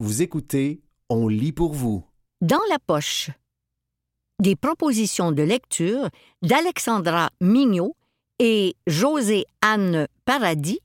[0.00, 2.04] Vous écoutez On lit pour vous.
[2.40, 3.30] Dans la poche.
[4.40, 6.08] Des propositions de lecture
[6.40, 7.96] d'Alexandra Mignot
[8.38, 10.78] et José Anne Paradis,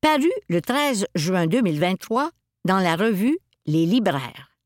[0.00, 2.30] parues le 13 juin 2023
[2.64, 4.56] dans la revue Les Libraires.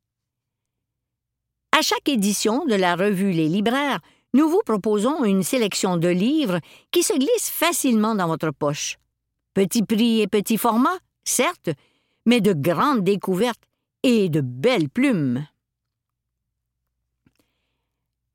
[1.73, 4.01] À chaque édition de la revue Les Libraires,
[4.35, 6.61] nous vous proposons une sélection de livres
[6.91, 8.99] qui se glissent facilement dans votre poche.
[9.55, 11.71] Petit prix et petit format, certes,
[12.27, 13.68] mais de grandes découvertes
[14.03, 15.47] et de belles plumes.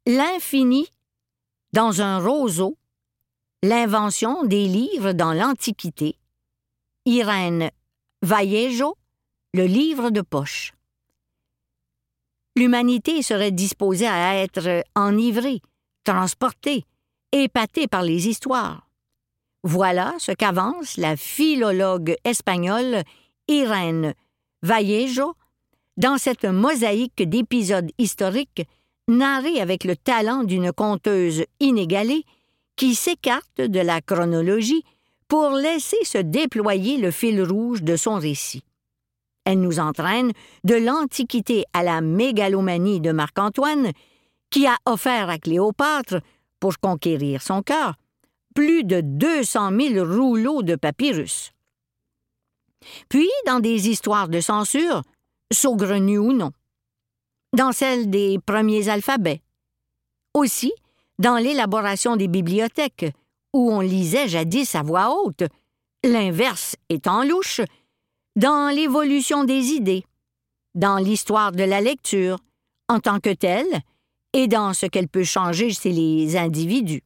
[0.06, 0.88] L'infini
[1.72, 2.78] dans un roseau,
[3.64, 6.18] l'invention des livres dans l'Antiquité.
[7.06, 7.72] Irène
[8.22, 8.98] Vallejo,
[9.54, 10.74] le livre de poche.
[12.56, 15.62] L'humanité serait disposée à être enivrée,
[16.04, 16.86] transportée,
[17.32, 18.88] épatée par les histoires.
[19.64, 23.04] Voilà ce qu'avance la philologue espagnole
[23.48, 24.14] Irène
[24.62, 25.36] Vallejo
[25.98, 28.64] dans cette mosaïque d'épisodes historiques
[29.08, 32.24] narrés avec le talent d'une conteuse inégalée
[32.76, 34.84] qui s'écarte de la chronologie
[35.28, 38.64] pour laisser se déployer le fil rouge de son récit.
[39.46, 40.32] Elle nous entraîne
[40.64, 43.92] de l'Antiquité à la mégalomanie de Marc-Antoine,
[44.50, 46.22] qui a offert à Cléopâtre,
[46.60, 47.96] pour conquérir son cœur,
[48.56, 51.52] plus de 200 000 rouleaux de papyrus.
[53.10, 55.02] Puis, dans des histoires de censure,
[55.52, 56.52] saugrenues ou non.
[57.56, 59.42] Dans celle des premiers alphabets.
[60.34, 60.74] Aussi,
[61.20, 63.14] dans l'élaboration des bibliothèques,
[63.54, 65.44] où on lisait jadis à voix haute,
[66.04, 67.62] l'inverse étant louche,
[68.36, 70.04] dans l'évolution des idées,
[70.74, 72.40] dans l'histoire de la lecture,
[72.90, 73.82] en tant que telle,
[74.34, 77.04] et dans ce qu'elle peut changer chez les individus.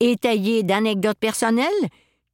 [0.00, 1.88] Étayé d'anecdotes personnelles,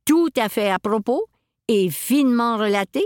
[0.05, 1.25] tout à fait à propos,
[1.69, 3.05] et finement relaté,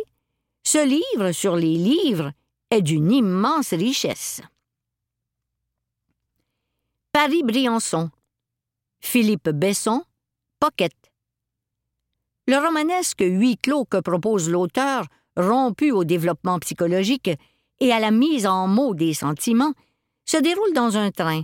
[0.65, 2.33] ce livre sur les livres
[2.71, 4.41] est d'une immense richesse.
[7.13, 8.11] Paris-Briançon.
[9.01, 10.03] Philippe Besson,
[10.59, 10.93] Pocket.
[12.49, 15.05] Le romanesque huis clos que propose l'auteur,
[15.37, 17.31] rompu au développement psychologique
[17.81, 19.75] et à la mise en mots des sentiments,
[20.25, 21.43] se déroule dans un train,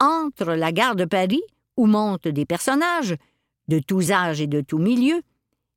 [0.00, 1.42] entre la gare de Paris,
[1.76, 3.14] où montent des personnages,
[3.68, 5.22] de tous âges et de tous milieux,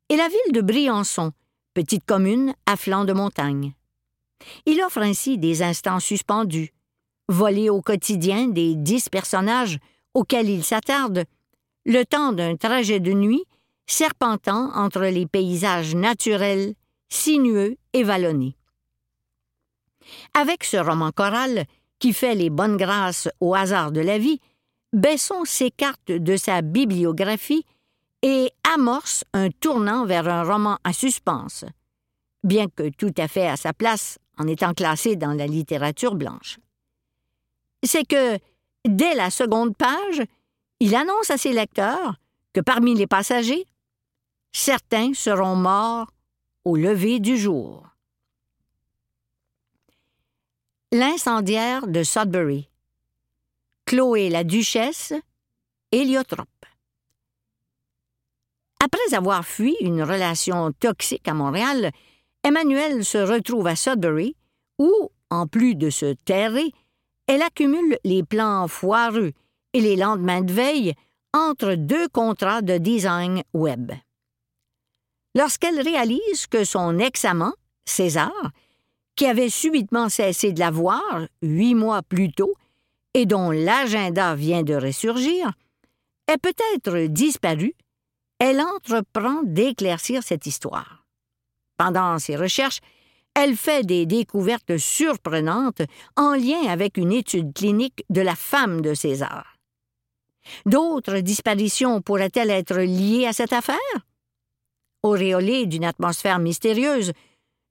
[0.07, 1.33] et la ville de Briançon,
[1.79, 3.73] petite commune à flanc de montagne.
[4.65, 6.73] Il offre ainsi des instants suspendus,
[7.29, 9.79] volés au quotidien des dix personnages
[10.13, 11.23] auxquels il s'attarde,
[11.85, 13.45] le temps d'un trajet de nuit
[13.87, 16.73] serpentant entre les paysages naturels,
[17.07, 18.57] sinueux et vallonnés.
[20.33, 21.63] Avec ce roman choral,
[21.97, 24.41] qui fait les bonnes grâces au hasard de la vie,
[24.91, 27.65] Besson s'écarte de sa bibliographie
[28.21, 31.65] et amorce un tournant vers un roman à suspense,
[32.43, 36.59] bien que tout à fait à sa place en étant classé dans la littérature blanche.
[37.83, 38.37] C'est que,
[38.85, 40.23] dès la seconde page,
[40.79, 42.15] il annonce à ses lecteurs
[42.53, 43.65] que parmi les passagers,
[44.51, 46.11] certains seront morts
[46.65, 47.87] au lever du jour.
[50.91, 52.67] L'incendiaire de Sudbury.
[53.85, 55.13] Chloé la duchesse,
[55.91, 56.58] héliotrope.
[58.83, 61.91] Après avoir fui une relation toxique à Montréal,
[62.43, 64.35] Emmanuel se retrouve à Sudbury,
[64.77, 66.71] où, en plus de se terrer,
[67.27, 69.33] elle accumule les plans foireux
[69.73, 70.93] et les lendemains de veille
[71.33, 73.91] entre deux contrats de design web.
[75.35, 77.53] Lorsqu'elle réalise que son ex-amant,
[77.85, 78.31] César,
[79.15, 82.55] qui avait subitement cessé de la voir huit mois plus tôt
[83.13, 85.51] et dont l'agenda vient de ressurgir,
[86.27, 87.75] est peut-être disparu,
[88.39, 91.05] elle entreprend d'éclaircir cette histoire.
[91.77, 92.79] Pendant ses recherches,
[93.35, 95.81] elle fait des découvertes surprenantes
[96.15, 99.55] en lien avec une étude clinique de la femme de César.
[100.65, 103.77] D'autres disparitions pourraient-elles être liées à cette affaire?
[105.03, 107.13] Auréolé d'une atmosphère mystérieuse,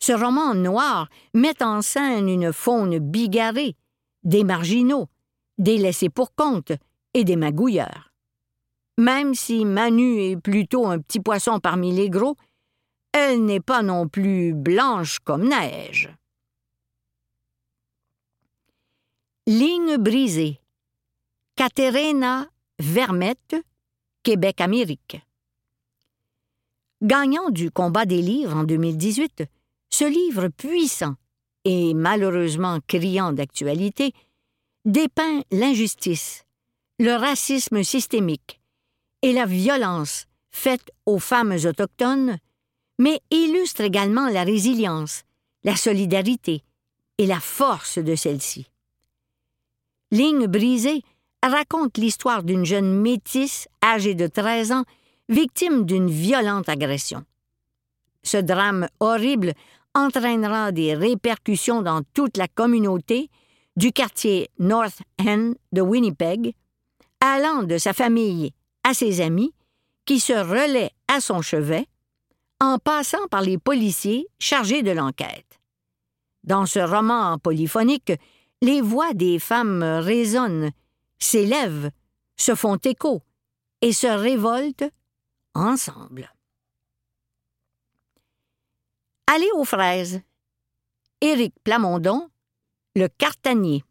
[0.01, 3.75] ce roman noir met en scène une faune bigarrée,
[4.23, 5.09] des marginaux,
[5.59, 6.73] des laissés pour compte
[7.15, 8.08] et des magouilleurs.
[8.99, 12.37] Même si Manu est plutôt un petit poisson parmi les gros,
[13.13, 16.13] elle n'est pas non plus blanche comme neige.
[19.47, 20.61] Ligne brisée.
[21.55, 22.49] Caterina
[22.81, 23.57] Vermette,
[24.25, 25.21] Québec-Amérique.
[27.01, 29.45] Gagnant du combat des livres en 2018,
[29.91, 31.15] ce livre puissant
[31.65, 34.13] et malheureusement criant d'actualité
[34.85, 36.45] dépeint l'injustice,
[36.99, 38.58] le racisme systémique
[39.23, 42.39] et la violence faite aux femmes autochtones
[42.99, 45.23] mais illustre également la résilience,
[45.65, 46.63] la solidarité
[47.19, 48.67] et la force de celle-ci.
[50.11, 51.03] Ligne brisée
[51.43, 54.85] raconte l'histoire d'une jeune métisse âgée de 13 ans,
[55.29, 57.25] victime d'une violente agression.
[58.23, 59.53] Ce drame horrible
[59.95, 63.31] entraînera des répercussions dans toute la communauté
[63.77, 66.55] du quartier North End de Winnipeg,
[67.21, 68.53] allant de sa famille
[68.89, 69.53] à ses amis,
[70.07, 71.87] qui se relaient à son chevet,
[72.59, 75.61] en passant par les policiers chargés de l'enquête.
[76.43, 78.13] Dans ce roman polyphonique,
[78.63, 80.71] les voix des femmes résonnent,
[81.19, 81.91] s'élèvent,
[82.39, 83.21] se font écho
[83.83, 84.91] et se révoltent
[85.55, 86.33] ensemble.
[89.27, 90.23] Aller aux fraises.
[91.21, 92.31] Éric Plamondon,
[92.97, 93.85] Le Cartanier.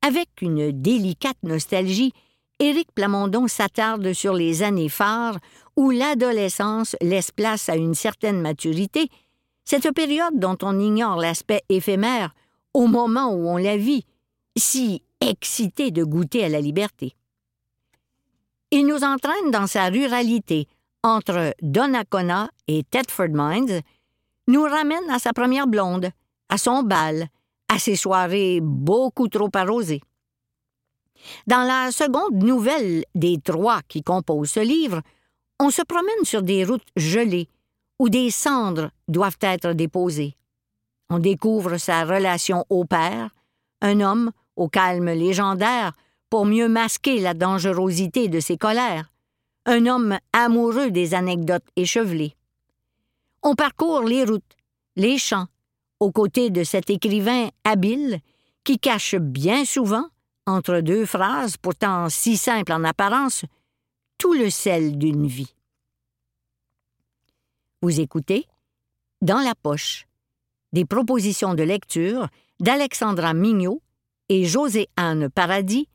[0.00, 2.14] Avec une délicate nostalgie,
[2.60, 5.38] Éric Plamondon s'attarde sur les années phares
[5.76, 9.08] où l'adolescence laisse place à une certaine maturité,
[9.64, 12.34] cette période dont on ignore l'aspect éphémère
[12.74, 14.04] au moment où on la vit,
[14.58, 17.14] si excité de goûter à la liberté.
[18.70, 20.68] Il nous entraîne dans sa ruralité,
[21.02, 23.80] entre Donnacona et Thetford Mines,
[24.48, 26.10] nous ramène à sa première blonde,
[26.50, 27.28] à son bal,
[27.68, 30.02] à ses soirées beaucoup trop arrosées.
[31.46, 35.02] Dans la seconde nouvelle des trois qui composent ce livre,
[35.58, 37.48] on se promène sur des routes gelées
[37.98, 40.36] où des cendres doivent être déposées.
[41.10, 43.30] On découvre sa relation au père,
[43.82, 45.92] un homme au calme légendaire
[46.30, 49.10] pour mieux masquer la dangerosité de ses colères,
[49.66, 52.36] un homme amoureux des anecdotes échevelées.
[53.42, 54.56] On parcourt les routes,
[54.96, 55.46] les champs,
[55.98, 58.20] aux côtés de cet écrivain habile
[58.64, 60.06] qui cache bien souvent,
[60.46, 63.44] entre deux phrases pourtant si simples en apparence,
[64.18, 65.54] tout le sel d'une vie.
[67.82, 68.46] Vous écoutez
[69.22, 70.06] Dans la poche,
[70.72, 72.28] des propositions de lecture
[72.60, 73.82] d'Alexandra Mignot
[74.28, 75.88] et José-Anne Paradis,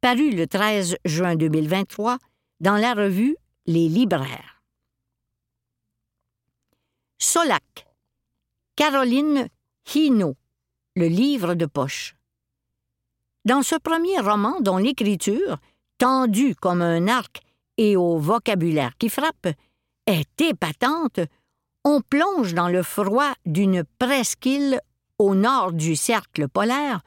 [0.00, 2.18] paru le 13 juin 2023
[2.60, 4.62] dans la revue Les Libraires.
[7.18, 7.86] Solac.
[8.76, 9.48] Caroline
[9.94, 10.36] Hino.
[10.94, 12.15] Le livre de poche.
[13.46, 15.58] Dans ce premier roman dont l'écriture,
[15.98, 17.42] tendue comme un arc
[17.76, 19.46] et au vocabulaire qui frappe,
[20.06, 21.20] est épatante,
[21.84, 24.80] on plonge dans le froid d'une presqu'île
[25.20, 27.02] au nord du cercle polaire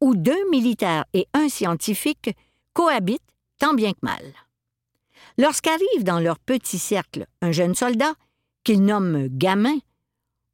[0.00, 2.30] où deux militaires et un scientifique
[2.72, 3.22] cohabitent
[3.60, 4.32] tant bien que mal.
[5.38, 8.14] Lorsqu'arrive dans leur petit cercle un jeune soldat,
[8.64, 9.78] qu'il nomme gamin,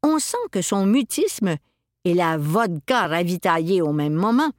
[0.03, 1.57] on sent que son mutisme
[2.05, 4.53] et la vodka ravitaillée au même moment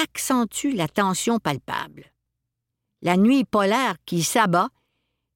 [0.00, 2.12] accentuent la tension palpable.
[3.02, 4.70] La nuit polaire qui s'abat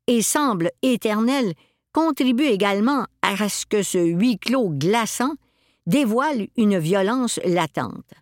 [0.07, 1.55] et semble éternelle
[1.93, 5.35] contribue également à ce que ce huis clos glaçant
[5.87, 8.13] dévoile une violence latente.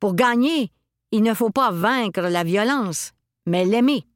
[0.00, 0.70] Pour gagner,
[1.10, 3.12] il ne faut pas vaincre la violence,
[3.46, 4.06] mais l'aimer.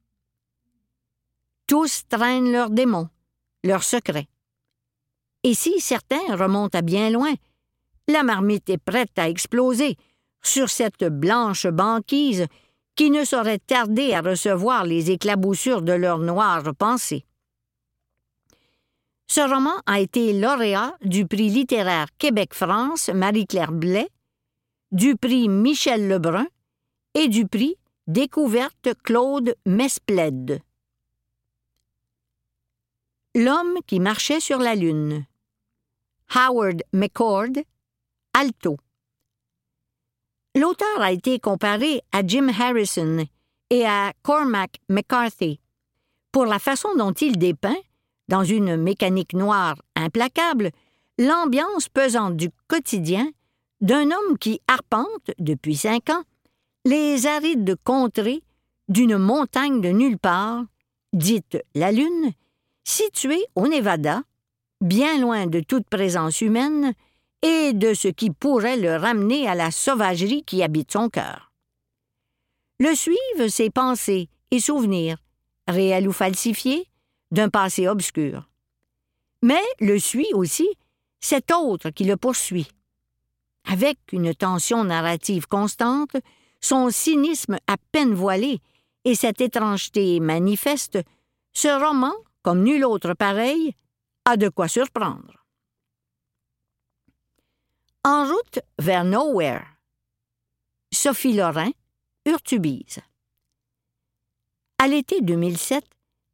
[1.67, 3.09] Tous traînent leurs démons,
[3.63, 4.27] leurs secrets.
[5.43, 7.33] Et si certains remontent à bien loin,
[8.07, 9.97] la marmite est prête à exploser
[10.41, 12.47] sur cette blanche banquise
[12.95, 17.25] qui ne saurait tarder à recevoir les éclaboussures de leurs noires pensées.
[19.27, 24.09] Ce roman a été lauréat du prix littéraire Québec-France Marie-Claire Blais,
[24.91, 26.47] du prix Michel Lebrun
[27.13, 30.61] et du prix Découverte Claude Mesplède.
[33.35, 35.25] L'homme qui marchait sur la Lune.
[36.35, 37.63] Howard McCord,
[38.33, 38.77] alto.
[40.53, 43.25] L'auteur a été comparé à Jim Harrison
[43.69, 45.61] et à Cormac McCarthy.
[46.33, 47.77] Pour la façon dont il dépeint,
[48.27, 50.71] dans une mécanique noire implacable,
[51.17, 53.29] l'ambiance pesante du quotidien
[53.79, 56.23] d'un homme qui arpente, depuis cinq ans,
[56.83, 58.43] les arides contrées
[58.89, 60.65] d'une montagne de nulle part,
[61.13, 62.31] dite la Lune,
[62.83, 64.23] située au Nevada,
[64.81, 66.93] bien loin de toute présence humaine
[67.41, 71.51] et de ce qui pourrait le ramener à la sauvagerie qui habite son cœur.
[72.79, 75.17] Le suivent ses pensées et souvenirs,
[75.67, 76.87] réels ou falsifiés,
[77.31, 78.49] d'un passé obscur.
[79.41, 80.67] Mais le suit aussi
[81.19, 82.67] cet autre qui le poursuit.
[83.65, 86.15] Avec une tension narrative constante,
[86.59, 88.59] son cynisme à peine voilé
[89.05, 90.99] et cette étrangeté manifeste,
[91.53, 93.75] ce roman comme nul autre pareil,
[94.25, 95.40] a de quoi surprendre.
[98.03, 99.61] En route vers Nowhere.
[100.91, 101.69] Sophie Lorrain,
[102.25, 102.97] Urtubise.
[104.79, 105.83] À l'été 2007,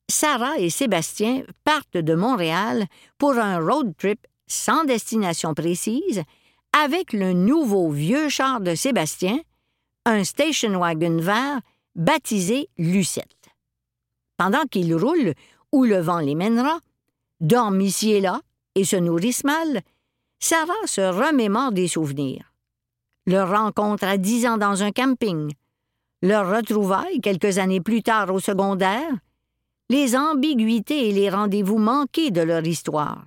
[0.10, 2.86] Sarah et Sébastien partent de Montréal
[3.18, 6.24] pour un road trip sans destination précise,
[6.72, 9.42] avec le nouveau vieux char de Sébastien,
[10.06, 11.60] un station wagon vert
[11.96, 13.50] baptisé Lucette.
[14.38, 15.34] Pendant qu'ils roulent
[15.74, 16.80] où le vent les mènera,
[17.42, 18.40] dorment ici et là
[18.76, 19.82] et se nourrissent mal,
[20.40, 22.54] Sarah se remémore des souvenirs.
[23.26, 25.52] Leur rencontre à dix ans dans un camping,
[26.22, 29.12] leur retrouvailles quelques années plus tard au secondaire,
[29.90, 33.26] les ambiguïtés et les rendez-vous manqués de leur histoire.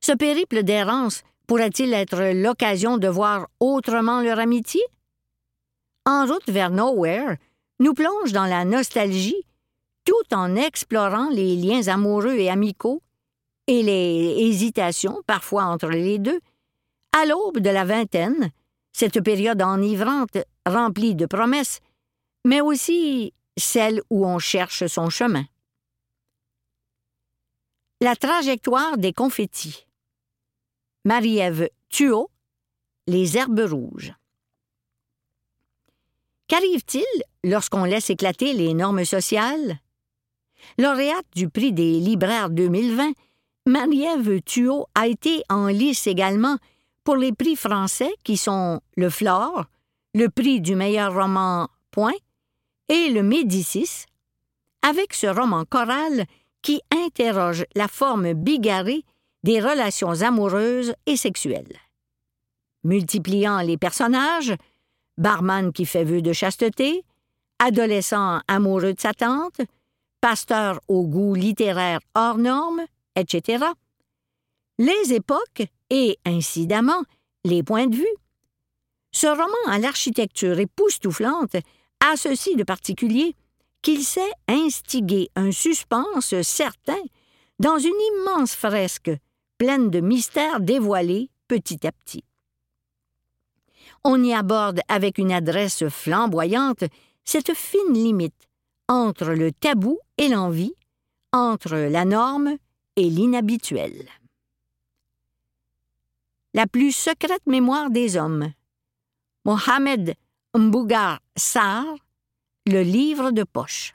[0.00, 4.80] Ce périple d'errance pourrait-il être l'occasion de voir autrement leur amitié?
[6.06, 7.36] En route vers Nowhere,
[7.80, 9.46] nous plonge dans la nostalgie
[10.04, 13.02] tout en explorant les liens amoureux et amicaux
[13.70, 16.40] et les hésitations parfois entre les deux.
[17.16, 18.50] À l'aube de la vingtaine,
[18.92, 21.78] cette période enivrante remplie de promesses,
[22.44, 25.44] mais aussi celle où on cherche son chemin.
[28.00, 29.86] La trajectoire des confettis.
[31.04, 32.28] Marie-Ève Thuot,
[33.06, 34.14] Les herbes rouges.
[36.48, 39.78] Qu'arrive-t-il lorsqu'on laisse éclater les normes sociales?
[40.76, 43.12] Lauréate du prix des libraires 2020,
[43.66, 44.40] Marie-Ève
[44.94, 46.56] a été en lice également
[47.04, 49.66] pour les prix français qui sont le Flore,
[50.14, 52.12] le prix du meilleur roman Point
[52.88, 54.06] et le Médicis,
[54.82, 56.24] avec ce roman choral
[56.62, 59.04] qui interroge la forme bigarrée
[59.42, 61.76] des relations amoureuses et sexuelles.
[62.84, 64.54] Multipliant les personnages,
[65.18, 67.04] barman qui fait vœu de chasteté,
[67.58, 69.60] adolescent amoureux de sa tante,
[70.20, 72.82] pasteur au goût littéraire hors norme,
[73.16, 73.64] etc.
[74.78, 77.02] Les époques et, incidemment,
[77.44, 78.16] les points de vue.
[79.12, 81.56] Ce roman à l'architecture époustouflante
[82.00, 83.34] a ceci de particulier
[83.82, 87.02] qu'il sait instiguer un suspense certain
[87.58, 89.10] dans une immense fresque
[89.58, 92.24] pleine de mystères dévoilés petit à petit.
[94.04, 96.84] On y aborde avec une adresse flamboyante
[97.24, 98.48] cette fine limite
[98.88, 100.74] entre le tabou et l'envie,
[101.32, 102.56] entre la norme
[103.00, 104.06] et l'inhabituel.
[106.52, 108.52] La plus secrète mémoire des hommes.
[109.46, 110.14] Mohamed
[110.54, 111.86] Mbougar Sarr,
[112.66, 113.94] Le livre de poche.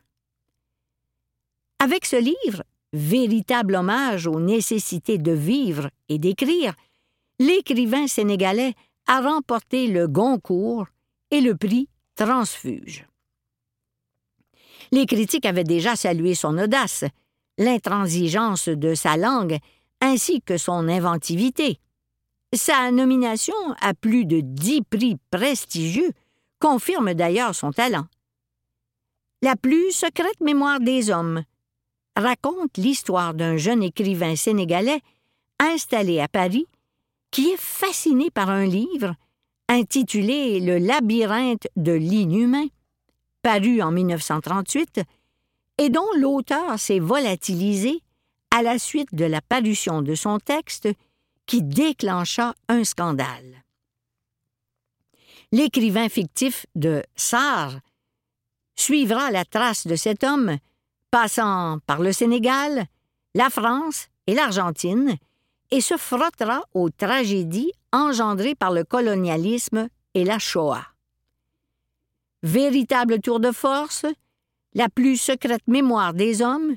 [1.77, 6.73] Avec ce livre, véritable hommage aux nécessités de vivre et d'écrire,
[7.37, 8.73] l'écrivain sénégalais
[9.05, 10.87] a remporté le Goncourt
[11.29, 13.05] et le prix Transfuge.
[14.91, 17.03] Les critiques avaient déjà salué son audace,
[17.57, 19.57] l'intransigeance de sa langue,
[20.01, 21.79] ainsi que son inventivité.
[22.53, 26.11] Sa nomination à plus de dix prix prestigieux
[26.59, 28.05] confirme d'ailleurs son talent.
[29.41, 31.43] La plus secrète mémoire des hommes
[32.15, 35.01] raconte l'histoire d'un jeune écrivain sénégalais
[35.59, 36.65] installé à Paris
[37.31, 39.15] qui est fasciné par un livre
[39.67, 42.67] intitulé Le labyrinthe de l'inhumain,
[43.41, 45.01] paru en 1938,
[45.77, 48.01] et dont l'auteur s'est volatilisé
[48.51, 50.87] à la suite de la parution de son texte
[51.45, 53.65] qui déclencha un scandale
[55.55, 57.79] l'écrivain fictif de Sarre
[58.75, 60.57] suivra la trace de cet homme,
[61.11, 62.87] passant par le Sénégal,
[63.35, 65.15] la France et l'Argentine,
[65.71, 70.85] et se frottera aux tragédies engendrées par le colonialisme et la Shoah.
[72.43, 74.05] Véritable tour de force,
[74.75, 76.75] la plus secrète mémoire des hommes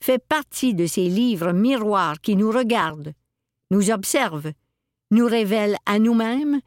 [0.00, 3.14] fait partie de ces livres miroirs qui nous regardent,
[3.70, 4.52] nous observent,
[5.10, 6.60] nous révèlent à nous-mêmes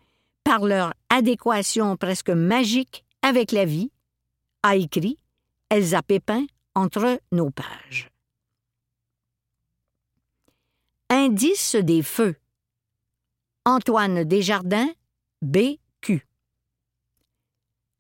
[0.44, 3.92] par leur adéquation presque magique avec la vie,
[4.64, 5.18] a écrit
[5.70, 6.46] Elsa Pépin
[6.76, 8.10] entre nos pages.
[11.10, 12.36] Indice des feux.
[13.66, 14.90] Antoine Desjardins,
[15.42, 16.26] B.Q.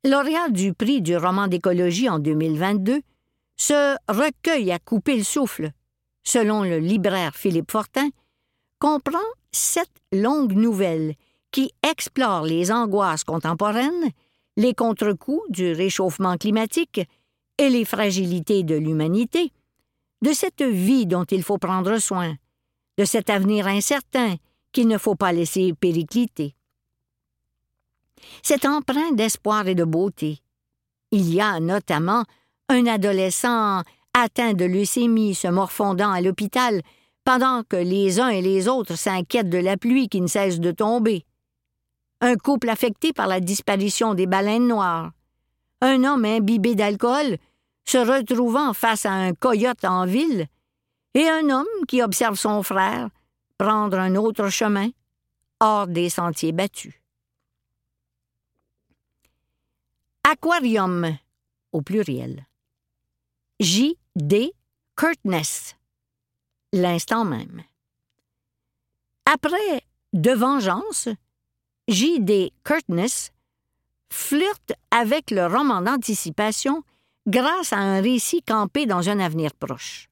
[0.03, 3.01] Lauréat du prix du roman d'écologie en 2022,
[3.55, 5.70] ce recueil à couper le souffle,
[6.24, 8.10] selon le libraire Philippe Fortin,
[8.79, 9.20] comprend
[9.51, 11.13] sept longues nouvelles
[11.51, 14.10] qui explore les angoisses contemporaines,
[14.58, 17.01] les contre-coups du réchauffement climatique
[17.60, 19.51] et les fragilités de l'humanité,
[20.24, 22.34] de cette vie dont il faut prendre soin,
[22.98, 24.38] de cet avenir incertain
[24.72, 26.55] qu'il ne faut pas laisser péricliter.
[28.43, 30.39] Cet emprunt d'espoir et de beauté.
[31.11, 32.23] Il y a notamment
[32.69, 33.81] un adolescent
[34.13, 36.81] atteint de leucémie se morfondant à l'hôpital
[37.23, 40.71] pendant que les uns et les autres s'inquiètent de la pluie qui ne cesse de
[40.71, 41.25] tomber
[42.21, 45.11] un couple affecté par la disparition des baleines noires,
[45.81, 47.37] un homme imbibé d'alcool
[47.83, 50.45] se retrouvant face à un coyote en ville,
[51.15, 53.09] et un homme qui observe son frère
[53.57, 54.89] prendre un autre chemin,
[55.59, 57.00] hors des sentiers battus.
[60.23, 61.17] Aquarium,
[61.71, 62.45] au pluriel.
[63.59, 63.97] J.
[64.15, 64.53] D.
[64.95, 65.75] Curtness,
[66.73, 67.63] l'instant même.
[69.25, 71.09] Après De Vengeance,
[71.87, 72.19] J.
[72.19, 72.53] D.
[72.63, 73.31] Curtness
[74.11, 76.83] flirte avec le roman d'anticipation
[77.27, 80.07] grâce à un récit campé dans un avenir proche.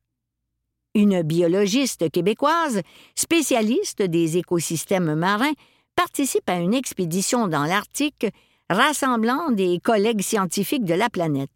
[0.96, 2.82] Une biologiste québécoise,
[3.16, 5.54] spécialiste des écosystèmes marins,
[5.96, 8.26] participe à une expédition dans l'Arctique
[8.70, 11.52] rassemblant des collègues scientifiques de la planète.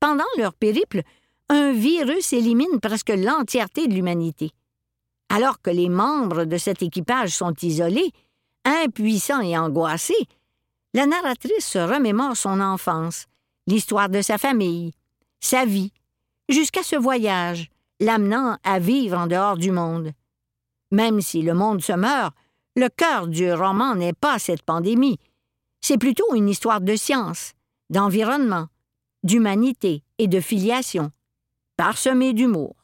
[0.00, 1.02] Pendant leur périple,
[1.48, 4.50] un virus élimine presque l'entièreté de l'humanité.
[5.28, 8.12] Alors que les membres de cet équipage sont isolés,
[8.64, 10.26] impuissants et angoissés,
[10.94, 13.26] la narratrice se remémore son enfance,
[13.66, 14.92] l'histoire de sa famille,
[15.40, 15.92] sa vie,
[16.48, 17.68] jusqu'à ce voyage,
[18.00, 20.12] l'amenant à vivre en dehors du monde.
[20.90, 22.34] Même si le monde se meurt,
[22.76, 25.18] le cœur du roman n'est pas cette pandémie.
[25.88, 27.52] C'est plutôt une histoire de science,
[27.90, 28.66] d'environnement,
[29.22, 31.12] d'humanité et de filiation,
[31.76, 32.74] parsemée d'humour.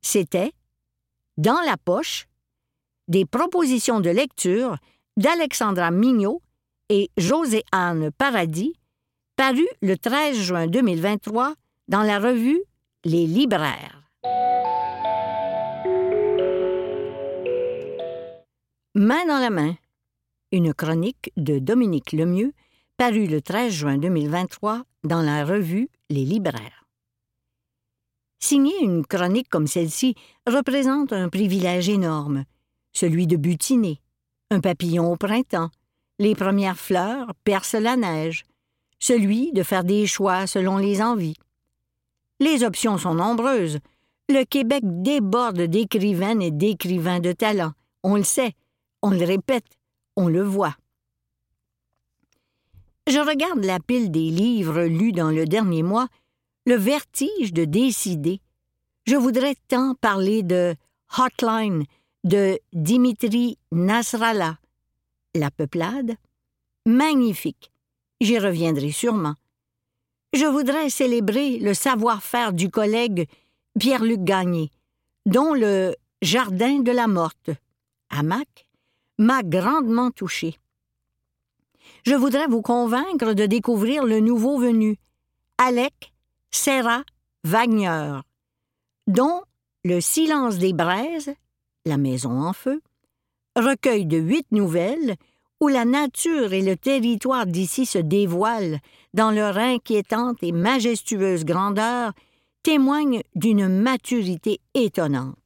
[0.00, 0.54] C'était,
[1.36, 2.26] dans la poche,
[3.08, 4.78] des propositions de lecture
[5.18, 6.40] d'Alexandra Mignot
[6.88, 8.72] et José-Anne Paradis,
[9.36, 11.52] parues le 13 juin 2023
[11.88, 12.62] dans la revue
[13.04, 14.00] Les Libraires.
[18.94, 19.74] Main dans la main,
[20.54, 22.52] une chronique de Dominique Lemieux,
[22.96, 26.86] parue le 13 juin 2023 dans la revue Les Libraires.
[28.38, 30.14] Signer une chronique comme celle-ci
[30.46, 32.44] représente un privilège énorme,
[32.92, 34.00] celui de butiner,
[34.52, 35.70] un papillon au printemps,
[36.20, 38.44] les premières fleurs percent la neige,
[39.00, 41.36] celui de faire des choix selon les envies.
[42.38, 43.80] Les options sont nombreuses.
[44.28, 47.72] Le Québec déborde d'écrivaines et d'écrivains de talent.
[48.04, 48.52] On le sait,
[49.02, 49.66] on le répète,
[50.16, 50.76] on le voit.
[53.06, 56.08] Je regarde la pile des livres lus dans le dernier mois,
[56.66, 58.40] le vertige de décider.
[59.06, 60.74] Je voudrais tant parler de
[61.18, 61.84] Hotline
[62.24, 64.58] de Dimitri Nasrallah.
[65.34, 66.16] La peuplade?
[66.86, 67.70] Magnifique.
[68.20, 69.34] J'y reviendrai sûrement.
[70.32, 73.28] Je voudrais célébrer le savoir-faire du collègue
[73.78, 74.70] Pierre-Luc Gagné,
[75.26, 77.50] dont le Jardin de la Morte,
[78.08, 78.66] hamac,
[79.18, 80.58] m'a grandement touché.
[82.04, 84.98] Je voudrais vous convaincre de découvrir le nouveau venu,
[85.58, 86.12] Alec
[86.50, 87.02] Serra
[87.44, 88.20] Wagner,
[89.06, 89.42] dont
[89.84, 91.34] Le silence des braises,
[91.84, 92.80] La maison en feu,
[93.54, 95.16] recueil de huit nouvelles
[95.60, 98.80] où la nature et le territoire d'ici se dévoilent
[99.12, 102.12] dans leur inquiétante et majestueuse grandeur,
[102.62, 105.36] témoignent d'une maturité étonnante.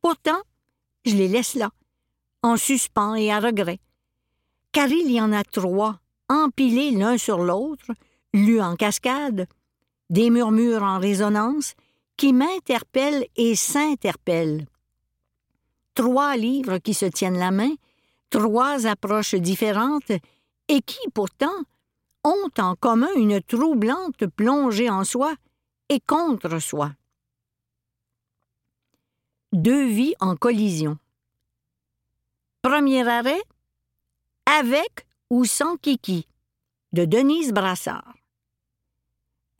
[0.00, 0.40] Pourtant,
[1.04, 1.70] je les laisse là,
[2.42, 3.80] en suspens et à regret,
[4.72, 7.92] car il y en a trois, empilés l'un sur l'autre,
[8.32, 9.46] lus en cascade,
[10.10, 11.74] des murmures en résonance
[12.16, 14.66] qui m'interpellent et s'interpellent.
[15.94, 17.72] Trois livres qui se tiennent la main,
[18.30, 20.10] trois approches différentes
[20.68, 21.54] et qui, pourtant,
[22.24, 25.34] ont en commun une troublante plongée en soi
[25.88, 26.92] et contre soi.
[29.54, 30.98] Deux vies en collision.
[32.60, 33.40] Premier arrêt
[34.58, 36.26] Avec ou sans Kiki
[36.92, 38.14] de Denise Brassard.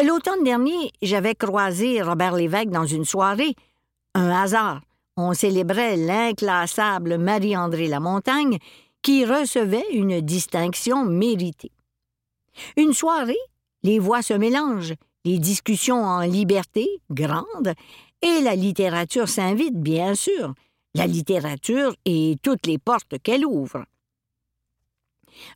[0.04, 3.54] L'automne dernier, j'avais croisé Robert Lévesque dans une soirée.
[4.16, 4.80] Un hasard.
[5.16, 8.58] On célébrait l'inclassable Marie-André Lamontagne
[9.00, 11.70] qui recevait une distinction méritée.
[12.76, 13.38] Une soirée,
[13.84, 17.74] les voix se mélangent, les discussions en liberté, grandes,
[18.24, 20.54] et la littérature s'invite, bien sûr,
[20.94, 23.84] la littérature et toutes les portes qu'elle ouvre.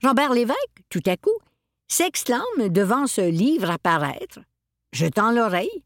[0.02, 1.38] Robert Lévesque, tout à coup,
[1.88, 4.40] s'exclame devant ce livre à paraître,
[4.92, 5.82] jetant l'oreille.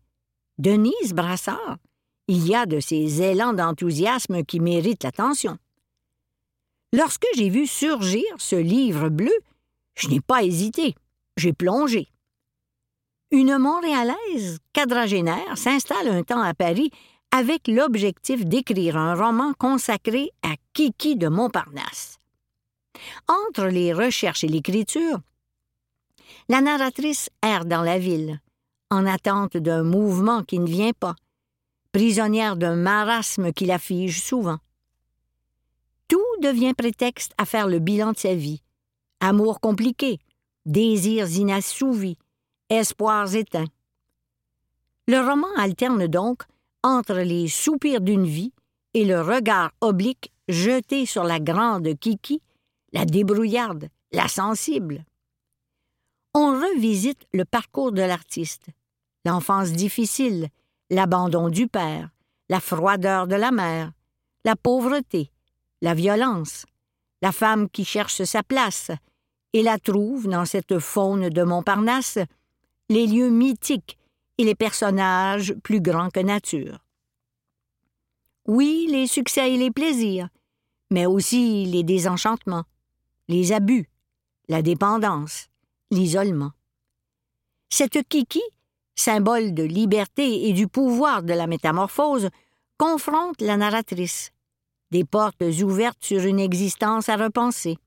[0.58, 1.76] Denise Brassard,
[2.26, 5.58] il y a de ces élans d'enthousiasme qui méritent l'attention.
[6.92, 9.32] Lorsque j'ai vu surgir ce livre bleu,
[9.94, 10.94] je n'ai pas hésité,
[11.36, 12.11] j'ai plongé.
[13.32, 16.90] Une Montréalaise quadragénaire s'installe un temps à Paris
[17.30, 22.18] avec l'objectif d'écrire un roman consacré à Kiki de Montparnasse.
[23.28, 25.18] Entre les recherches et l'écriture,
[26.50, 28.38] la narratrice erre dans la ville,
[28.90, 31.14] en attente d'un mouvement qui ne vient pas,
[31.90, 34.58] prisonnière d'un marasme qui la fige souvent.
[36.06, 38.60] Tout devient prétexte à faire le bilan de sa vie.
[39.20, 40.18] Amour compliqué,
[40.66, 42.18] désirs inassouvis,
[42.78, 43.66] espoirs éteints.
[45.06, 46.42] Le roman alterne donc
[46.82, 48.52] entre les soupirs d'une vie
[48.94, 52.42] et le regard oblique jeté sur la grande Kiki,
[52.92, 55.04] la débrouillarde, la sensible.
[56.34, 58.66] On revisite le parcours de l'artiste,
[59.24, 60.48] l'enfance difficile,
[60.90, 62.10] l'abandon du père,
[62.48, 63.92] la froideur de la mère,
[64.44, 65.30] la pauvreté,
[65.80, 66.64] la violence,
[67.22, 68.90] la femme qui cherche sa place
[69.52, 72.18] et la trouve dans cette faune de Montparnasse,
[72.88, 73.98] les lieux mythiques
[74.38, 76.78] et les personnages plus grands que nature.
[78.46, 80.28] Oui, les succès et les plaisirs,
[80.90, 82.64] mais aussi les désenchantements,
[83.28, 83.88] les abus,
[84.48, 85.48] la dépendance,
[85.90, 86.52] l'isolement.
[87.70, 88.42] Cette Kiki,
[88.94, 92.28] symbole de liberté et du pouvoir de la métamorphose,
[92.78, 94.32] confronte la narratrice,
[94.90, 97.78] des portes ouvertes sur une existence à repenser.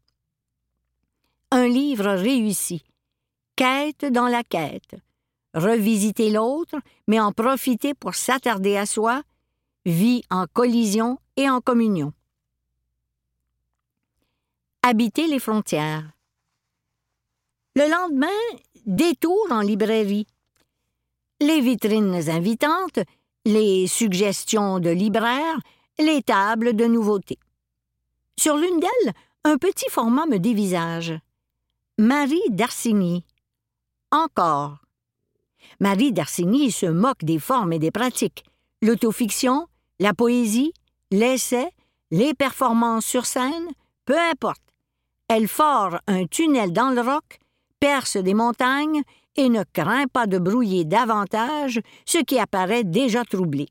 [1.52, 2.84] Un livre réussi,
[3.56, 4.96] quête dans la quête,
[5.54, 9.24] revisiter l'autre, mais en profiter pour s'attarder à soi,
[9.86, 12.14] vie en collision et en communion.
[14.84, 16.12] Habiter les frontières.
[17.76, 18.28] Le lendemain,
[18.86, 20.28] détour en librairie.
[21.42, 23.00] Les vitrines invitantes,
[23.46, 25.60] les suggestions de libraires,
[26.00, 27.40] les tables de nouveautés.
[28.38, 29.14] Sur l'une d'elles,
[29.44, 31.14] un petit format me dévisage.
[31.98, 33.24] Marie d'Arsigny.
[34.12, 34.78] Encore.
[35.80, 38.46] Marie d'Arsigny se moque des formes et des pratiques.
[38.82, 39.68] L'autofiction,
[40.00, 40.74] la poésie,
[41.12, 41.70] l'essai,
[42.12, 43.68] les performances sur scène,
[44.06, 44.62] peu importe.
[45.28, 47.40] Elle fore un tunnel dans le roc,
[47.80, 49.02] perce des montagnes
[49.36, 53.68] et ne craint pas de brouiller davantage ce qui apparaît déjà troublé.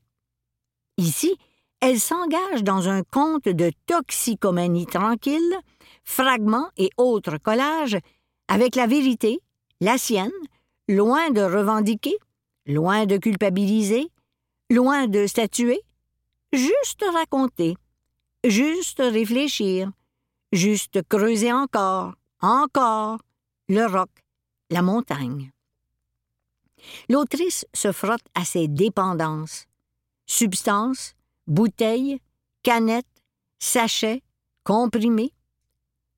[0.97, 1.35] Ici,
[1.81, 5.55] elle s'engage dans un conte de toxicomanie tranquille,
[6.03, 7.97] fragments et autres collages,
[8.47, 9.39] avec la vérité,
[9.85, 10.31] la sienne,
[10.89, 12.17] loin de revendiquer,
[12.65, 14.09] loin de culpabiliser,
[14.71, 15.79] loin de statuer,
[16.51, 17.77] juste raconter,
[18.43, 19.91] juste réfléchir,
[20.51, 23.19] juste creuser encore, encore,
[23.69, 24.09] le roc,
[24.71, 25.51] la montagne.
[27.07, 29.67] L'autrice se frotte à ses dépendances.
[30.25, 31.13] Substances,
[31.45, 32.19] bouteilles,
[32.63, 33.21] canettes,
[33.59, 34.23] sachets,
[34.63, 35.31] comprimés.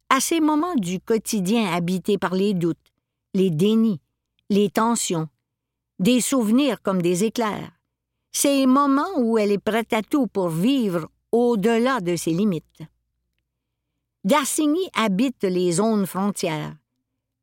[0.10, 2.87] À ces moments du quotidien habité par les doutes,
[3.34, 4.00] les dénis,
[4.50, 5.30] les tensions,
[6.00, 7.72] des souvenirs comme des éclairs.
[8.32, 12.84] Ces moments où elle est prête à tout pour vivre au-delà de ses limites.
[14.24, 16.76] Darsigny habite les zones frontières.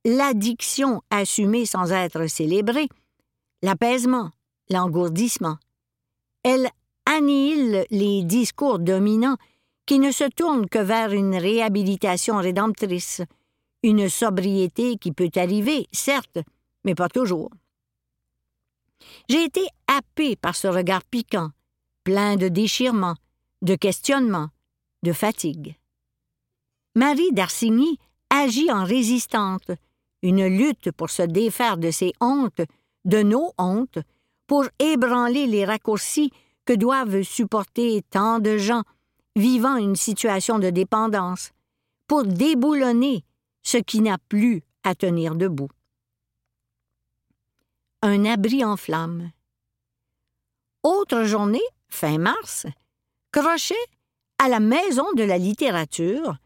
[0.05, 2.89] L'addiction assumée sans être célébrée,
[3.63, 4.31] l'apaisement,
[4.69, 5.57] l'engourdissement.
[6.43, 6.69] Elle
[7.07, 9.39] annihile les discours dominants
[9.87, 13.23] qui ne se tournent que vers une réhabilitation rédemptrice,
[13.85, 16.39] une sobriété qui peut arriver, certes,
[16.85, 17.51] mais pas toujours.
[19.29, 21.51] J'ai été happé par ce regard piquant,
[22.03, 23.17] plein de déchirements,
[23.61, 24.49] de questionnements,
[25.03, 25.77] de fatigue.
[26.95, 27.99] Marie d'Arsigny
[28.31, 29.71] agit en résistante,
[30.23, 32.63] une lutte pour se défaire de ses hontes,
[33.05, 33.99] de nos hontes,
[34.47, 36.33] pour ébranler les raccourcis
[36.65, 38.83] que doivent supporter tant de gens
[39.37, 41.51] vivant une situation de dépendance,
[42.07, 43.25] pour déboulonner
[43.65, 45.71] ce qui n'a plus à tenir debout.
[48.03, 49.33] Un abri en flammes.
[50.83, 52.67] Autre journée, fin mars,
[53.33, 53.75] crochet
[54.39, 56.37] à la Maison de la littérature,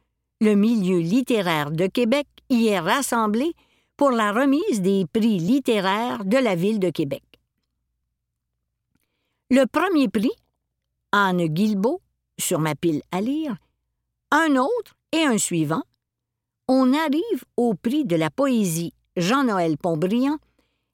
[0.40, 3.52] le milieu littéraire de Québec y est rassemblé
[3.96, 7.24] pour la remise des prix littéraires de la ville de Québec.
[9.50, 10.30] Le premier prix,
[11.10, 12.00] Anne Guilbeault,
[12.38, 13.56] sur ma pile à lire,
[14.30, 15.82] un autre et un suivant,
[16.68, 20.38] on arrive au prix de la poésie Jean-Noël Pontbriand,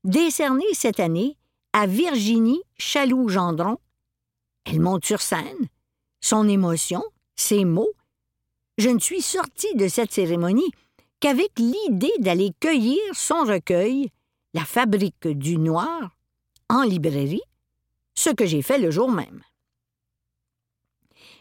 [0.05, 1.37] décerné cette année
[1.73, 3.79] à Virginie Chaloux-Gendron.
[4.65, 5.69] Elle monte sur scène,
[6.21, 7.03] son émotion,
[7.37, 7.93] ses mots,
[8.79, 10.71] je ne suis sortie de cette cérémonie
[11.21, 14.11] qu'avec l'idée d'aller cueillir son recueil,
[14.53, 16.17] La fabrique du noir,
[16.69, 17.43] en librairie,
[18.15, 19.43] ce que j'ai fait le jour même.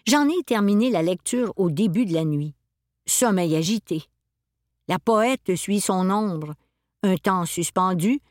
[0.08, 2.56] J'en ai terminé la lecture au début de la nuit.
[3.06, 4.04] Sommeil agité.
[4.88, 6.56] La poète suit son ombre,
[7.04, 8.22] un temps suspendu,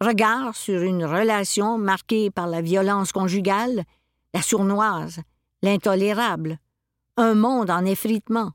[0.00, 3.84] regard sur une relation marquée par la violence conjugale,
[4.32, 5.20] la sournoise,
[5.62, 6.58] l'intolérable,
[7.16, 8.52] un monde en effritement,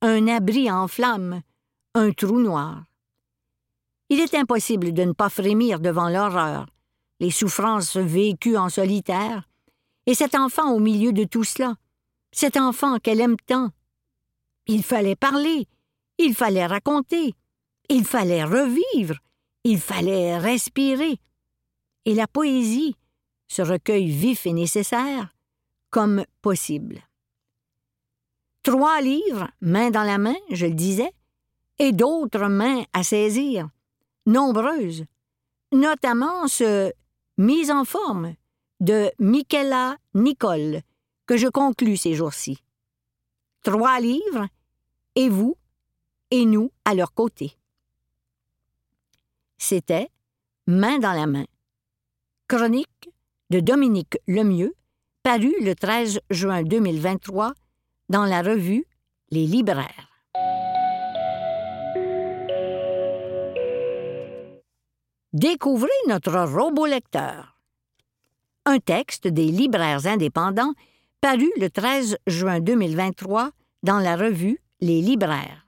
[0.00, 1.42] un abri en flammes,
[1.94, 2.84] un trou noir.
[4.08, 6.66] Il est impossible de ne pas frémir devant l'horreur,
[7.20, 9.48] les souffrances vécues en solitaire,
[10.06, 11.74] et cet enfant au milieu de tout cela,
[12.32, 13.70] cet enfant qu'elle aime tant.
[14.66, 15.66] Il fallait parler,
[16.18, 17.34] il fallait raconter,
[17.88, 19.16] il fallait revivre,
[19.64, 21.18] il fallait respirer.
[22.04, 22.96] Et la poésie,
[23.48, 25.34] ce recueil vif et nécessaire,
[25.90, 27.00] comme possible.
[28.62, 31.12] Trois livres, main dans la main, je le disais,
[31.78, 33.68] et d'autres mains à saisir,
[34.26, 35.04] nombreuses,
[35.72, 36.92] notamment ce
[37.40, 38.34] Mise en forme
[38.80, 40.80] de Michaela Nicole,
[41.26, 42.64] que je conclus ces jours-ci.
[43.62, 44.48] Trois livres,
[45.14, 45.56] et vous,
[46.30, 47.56] et nous à leur côté.
[49.56, 50.08] C'était
[50.66, 51.46] Main dans la main.
[52.46, 53.10] Chronique
[53.50, 54.74] de Dominique Lemieux,
[55.22, 57.52] paru le 13 juin 2023
[58.08, 58.84] dans la revue
[59.30, 60.08] Les libraires.
[65.32, 67.58] Découvrez notre robot lecteur.
[68.64, 70.74] Un texte des libraires indépendants
[71.20, 73.50] paru le 13 juin 2023
[73.82, 75.67] dans la revue Les libraires.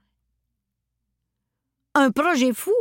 [1.94, 2.74] Un projet fou,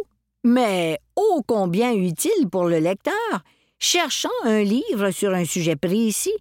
[0.44, 3.44] mais ô combien utile pour le lecteur,
[3.80, 6.36] cherchant un livre sur un sujet précis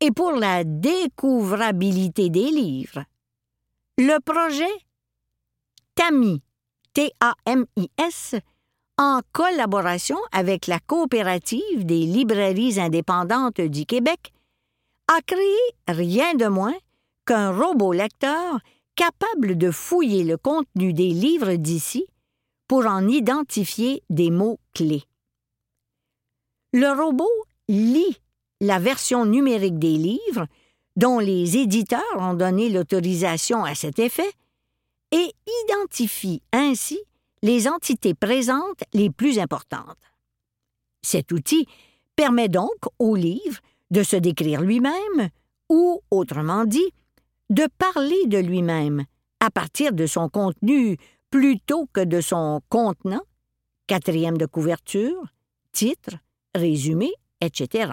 [0.00, 3.04] et pour la découvrabilité des livres.
[3.98, 4.72] Le projet
[5.94, 6.40] TAMI,
[6.94, 8.36] T-A-M-I-S,
[8.98, 14.32] en collaboration avec la coopérative des librairies indépendantes du Québec,
[15.08, 16.74] a créé rien de moins
[17.26, 18.58] qu'un robot lecteur
[18.96, 22.06] capable de fouiller le contenu des livres d'ici
[22.66, 25.04] pour en identifier des mots clés.
[26.72, 27.30] Le robot
[27.68, 28.18] lit
[28.60, 30.46] la version numérique des livres,
[30.96, 34.30] dont les éditeurs ont donné l'autorisation à cet effet,
[35.12, 35.30] et
[35.68, 36.98] identifie ainsi
[37.42, 40.00] les entités présentes les plus importantes.
[41.02, 41.66] Cet outil
[42.16, 45.30] permet donc au livre de se décrire lui-même,
[45.68, 46.92] ou, autrement dit,
[47.50, 49.04] de parler de lui-même
[49.40, 50.96] à partir de son contenu
[51.30, 53.22] plutôt que de son contenant,
[53.86, 55.22] quatrième de couverture,
[55.72, 56.16] titre,
[56.54, 57.92] résumé, etc.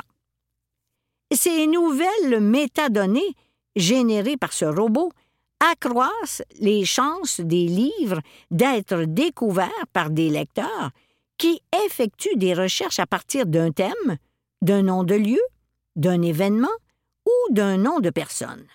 [1.31, 3.35] Ces nouvelles métadonnées
[3.75, 5.11] générées par ce robot
[5.59, 10.91] accroissent les chances des livres d'être découverts par des lecteurs
[11.37, 14.17] qui effectuent des recherches à partir d'un thème,
[14.61, 15.41] d'un nom de lieu,
[15.95, 16.67] d'un événement
[17.25, 18.65] ou d'un nom de personne.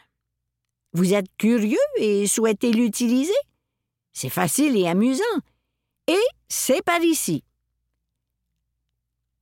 [0.93, 3.31] Vous êtes curieux et souhaitez l'utiliser?
[4.13, 5.23] C'est facile et amusant.
[6.07, 7.45] Et c'est par ici.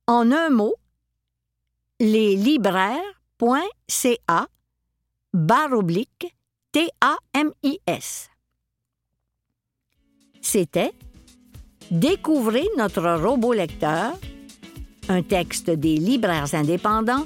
[0.07, 0.75] En un mot,
[1.99, 4.47] leslibraires.ca
[5.33, 6.35] barre oblique
[6.71, 8.29] T-A-M-I-S.
[10.41, 10.93] C'était
[11.89, 14.13] Découvrez notre robot lecteur,
[15.07, 17.25] un texte des libraires indépendants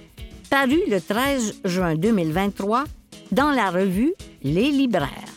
[0.49, 2.84] paru le 13 juin 2023
[3.32, 4.13] dans la revue
[4.44, 5.31] Les libraires.